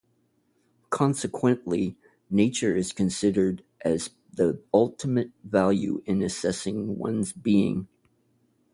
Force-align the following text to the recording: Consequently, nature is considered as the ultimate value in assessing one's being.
Consequently, 0.89 1.95
nature 2.27 2.75
is 2.75 2.91
considered 2.91 3.63
as 3.85 4.09
the 4.33 4.59
ultimate 4.73 5.29
value 5.43 6.01
in 6.07 6.23
assessing 6.23 6.97
one's 6.97 7.31
being. 7.33 7.87